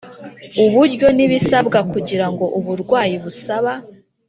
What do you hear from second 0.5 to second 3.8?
Uburyo n ibisabwa kugira ngo uburwayi busaba